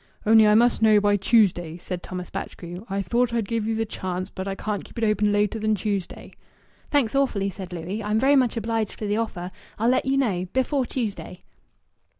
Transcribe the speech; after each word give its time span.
"Only 0.25 0.47
I 0.47 0.55
must 0.55 0.81
know 0.81 0.99
by 0.99 1.15
Tuesday," 1.15 1.77
said 1.77 2.01
Thomas 2.01 2.31
Batchgrew. 2.31 2.87
"I 2.89 3.03
thought 3.03 3.31
I'd 3.35 3.47
give 3.47 3.67
ye 3.67 3.75
th' 3.75 3.87
chance, 3.87 4.31
but 4.31 4.47
I 4.47 4.55
can't 4.55 4.83
keep 4.83 4.97
it 4.97 5.03
open 5.03 5.31
later 5.31 5.59
than 5.59 5.75
Tuesday." 5.75 6.31
"Thanks, 6.89 7.13
awfully," 7.13 7.51
said 7.51 7.71
Louis. 7.71 8.01
"I'm 8.01 8.19
very 8.19 8.35
much 8.35 8.57
obliged 8.57 8.93
for 8.93 9.05
the 9.05 9.17
offer. 9.17 9.51
I'll 9.77 9.89
let 9.89 10.07
you 10.07 10.17
know 10.17 10.45
before 10.53 10.87
Tuesday." 10.87 11.43